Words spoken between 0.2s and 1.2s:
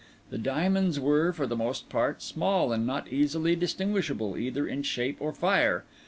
The diamonds